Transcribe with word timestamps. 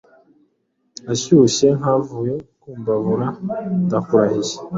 Ashyushe 1.13 1.67
nkavuye 1.79 2.35
kumbabura 2.61 3.27
ndakurahiye 3.85 4.55